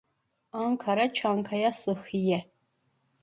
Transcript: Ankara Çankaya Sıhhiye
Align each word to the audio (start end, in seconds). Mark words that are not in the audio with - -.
Ankara 0.51 1.13
Çankaya 1.13 1.71
Sıhhiye 1.71 2.51